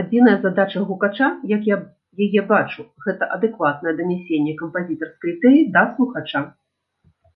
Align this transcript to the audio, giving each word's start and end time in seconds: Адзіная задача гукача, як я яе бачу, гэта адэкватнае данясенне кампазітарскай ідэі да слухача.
Адзіная 0.00 0.36
задача 0.44 0.82
гукача, 0.90 1.28
як 1.56 1.68
я 1.72 1.76
яе 2.28 2.46
бачу, 2.54 2.88
гэта 3.10 3.30
адэкватнае 3.38 3.96
данясенне 4.02 4.58
кампазітарскай 4.66 5.30
ідэі 5.38 5.72
да 5.80 5.88
слухача. 5.96 6.40